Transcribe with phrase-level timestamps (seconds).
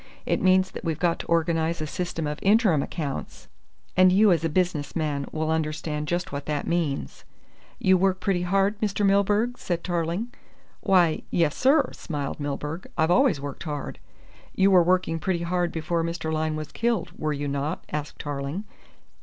[0.25, 3.47] It means that we've got to organise a system of interim accounts,
[3.95, 7.23] and you as a business man will understand just what that means."
[7.77, 9.05] "You work pretty hard, Mr.
[9.05, 10.33] Milburgh?" said Tarling.
[10.79, 12.87] "Why, yes, sir," smiled Milburgh.
[12.97, 13.99] "I've always worked hard."
[14.55, 16.33] "You were working pretty hard before Mr.
[16.33, 18.63] Lyne was killed, were you not?" asked Tarling.